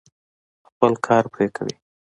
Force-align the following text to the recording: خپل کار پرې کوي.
خپل 0.67 0.91
کار 1.05 1.23
پرې 1.33 1.47
کوي. 1.55 1.75